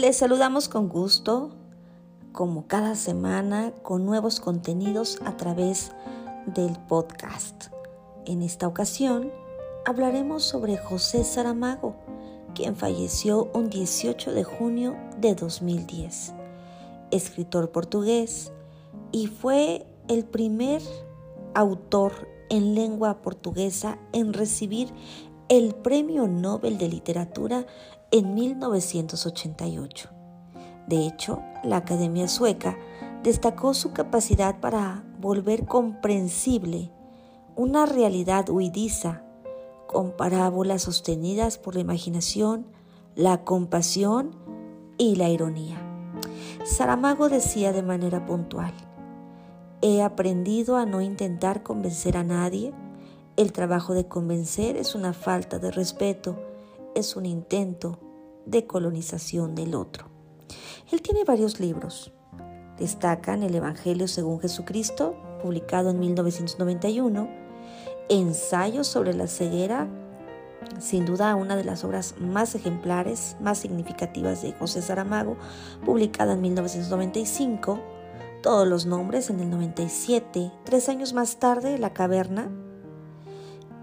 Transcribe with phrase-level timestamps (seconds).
[0.00, 1.50] Les saludamos con gusto,
[2.30, 5.90] como cada semana, con nuevos contenidos a través
[6.46, 7.72] del podcast.
[8.24, 9.32] En esta ocasión
[9.84, 11.96] hablaremos sobre José Saramago,
[12.54, 16.32] quien falleció un 18 de junio de 2010,
[17.10, 18.52] escritor portugués,
[19.10, 20.80] y fue el primer
[21.54, 24.92] autor en lengua portuguesa en recibir
[25.48, 27.64] el Premio Nobel de Literatura
[28.10, 30.10] en 1988.
[30.86, 32.76] De hecho, la Academia Sueca
[33.22, 36.90] destacó su capacidad para volver comprensible
[37.56, 39.22] una realidad huidiza
[39.86, 42.66] con parábolas sostenidas por la imaginación,
[43.14, 44.36] la compasión
[44.98, 45.78] y la ironía.
[46.64, 48.74] Saramago decía de manera puntual,
[49.80, 52.74] He aprendido a no intentar convencer a nadie.
[53.38, 56.36] El trabajo de convencer es una falta de respeto,
[56.96, 58.00] es un intento
[58.46, 60.08] de colonización del otro.
[60.90, 62.12] Él tiene varios libros.
[62.78, 67.28] Destacan El Evangelio según Jesucristo, publicado en 1991,
[68.08, 69.86] Ensayos sobre la ceguera,
[70.80, 75.36] sin duda una de las obras más ejemplares, más significativas de José Saramago,
[75.86, 77.78] publicada en 1995,
[78.42, 82.50] todos los nombres en el 97, tres años más tarde La Caverna,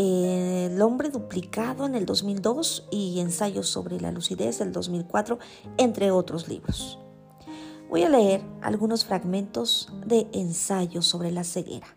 [0.00, 5.40] El hombre duplicado en el 2002 y Ensayos sobre la lucidez del 2004,
[5.76, 7.00] entre otros libros.
[7.90, 11.96] Voy a leer algunos fragmentos de Ensayos sobre la ceguera.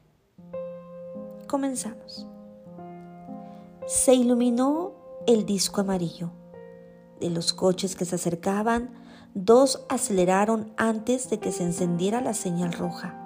[1.45, 2.25] Comenzamos.
[3.85, 4.93] Se iluminó
[5.27, 6.31] el disco amarillo.
[7.19, 8.95] De los coches que se acercaban,
[9.35, 13.20] dos aceleraron antes de que se encendiera la señal roja.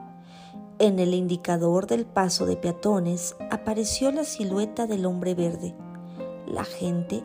[0.78, 5.74] En el indicador del paso de peatones apareció la silueta del hombre verde.
[6.48, 7.24] La gente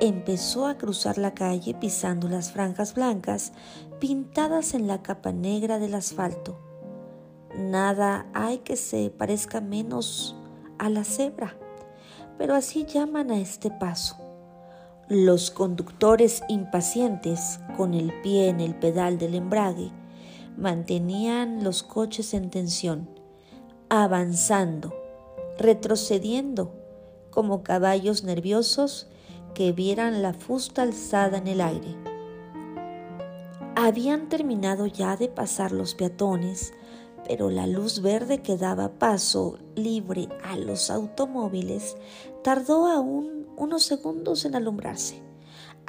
[0.00, 3.52] empezó a cruzar la calle pisando las franjas blancas
[4.00, 6.58] pintadas en la capa negra del asfalto.
[7.56, 10.34] Nada hay que se parezca menos
[10.78, 11.56] a la cebra,
[12.38, 14.16] pero así llaman a este paso.
[15.08, 19.92] Los conductores impacientes, con el pie en el pedal del embrague,
[20.56, 23.08] mantenían los coches en tensión,
[23.88, 24.94] avanzando,
[25.58, 26.72] retrocediendo,
[27.30, 29.08] como caballos nerviosos
[29.54, 31.96] que vieran la fusta alzada en el aire.
[33.76, 36.72] Habían terminado ya de pasar los peatones,
[37.26, 41.96] pero la luz verde que daba paso libre a los automóviles
[42.42, 45.29] tardó aún unos segundos en alumbrarse.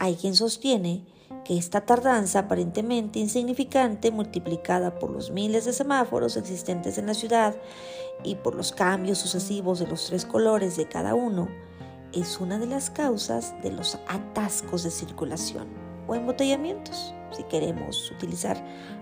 [0.02, 1.06] Hay quien sostiene
[1.46, 7.56] que esta tardanza aparentemente insignificante multiplicada por los miles de semáforos existentes en la ciudad
[8.24, 11.50] y por los cambios sucesivos de los tres colores de cada uno
[12.14, 15.68] es una de las causas de los atascos de circulación
[16.08, 18.58] o embotellamientos, si queremos utilizar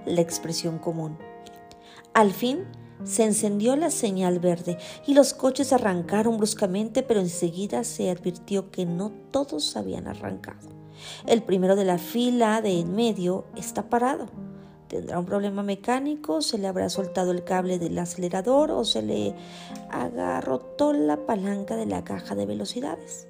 [0.05, 1.17] la expresión común.
[2.13, 2.66] Al fin,
[3.05, 4.77] se encendió la señal verde
[5.07, 10.78] y los coches arrancaron bruscamente, pero enseguida se advirtió que no todos habían arrancado.
[11.25, 14.27] El primero de la fila de en medio está parado.
[14.87, 19.35] Tendrá un problema mecánico, se le habrá soltado el cable del acelerador o se le
[19.91, 23.27] agarrotó la palanca de la caja de velocidades.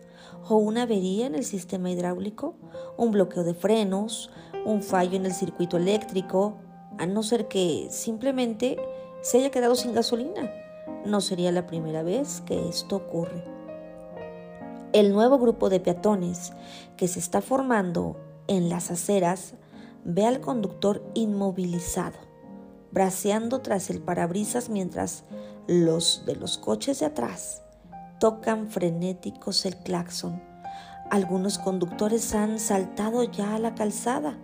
[0.48, 2.56] O una avería en el sistema hidráulico,
[2.96, 4.32] un bloqueo de frenos,
[4.66, 6.56] un fallo en el circuito eléctrico,
[6.98, 8.78] a no ser que simplemente
[9.22, 10.50] se haya quedado sin gasolina.
[11.06, 13.59] No sería la primera vez que esto ocurre.
[14.92, 16.52] El nuevo grupo de peatones
[16.98, 18.18] que se está formando
[18.48, 19.54] en las aceras
[20.04, 22.18] ve al conductor inmovilizado,
[22.92, 25.26] braceando tras el parabrisas mientras
[25.68, 27.62] los de los coches de atrás
[28.20, 30.42] tocan frenéticos el claxon.
[31.12, 34.38] Algunos conductores han saltado ya a la calzada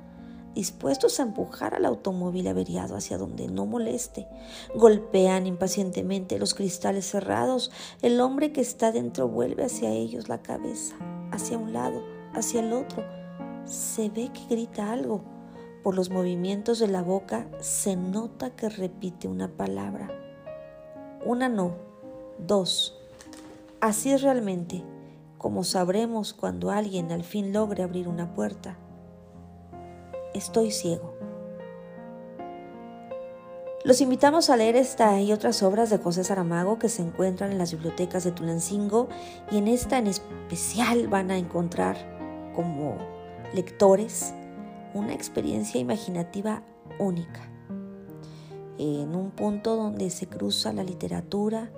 [0.55, 4.27] dispuestos a empujar al automóvil averiado hacia donde no moleste.
[4.73, 7.71] Golpean impacientemente los cristales cerrados.
[8.01, 10.96] El hombre que está dentro vuelve hacia ellos la cabeza,
[11.31, 12.02] hacia un lado,
[12.34, 13.03] hacia el otro.
[13.66, 15.23] Se ve que grita algo.
[15.84, 20.09] Por los movimientos de la boca se nota que repite una palabra.
[21.23, 21.75] Una no,
[22.40, 22.97] dos.
[23.81, 24.84] Así es realmente
[25.46, 28.79] como sabremos cuando alguien al fin logre abrir una puerta
[30.35, 31.14] Estoy ciego.
[33.85, 37.58] Los invitamos a leer esta y otras obras de José Saramago que se encuentran en
[37.58, 39.08] las bibliotecas de Tulancingo
[39.49, 41.96] y en esta en especial van a encontrar
[42.53, 42.97] como
[43.53, 44.34] lectores
[44.93, 46.64] una experiencia imaginativa
[46.99, 47.49] única,
[48.78, 51.72] en un punto donde se cruza la literatura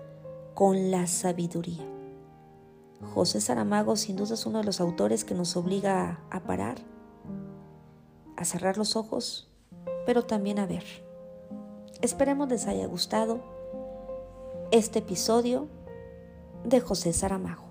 [0.55, 1.85] con la sabiduría.
[3.13, 6.96] José Saramago sin duda es uno de los autores que nos obliga a parar
[8.37, 9.49] a cerrar los ojos,
[10.05, 10.83] pero también a ver.
[12.01, 13.41] Esperemos les haya gustado
[14.71, 15.67] este episodio
[16.63, 17.66] de José Saramago.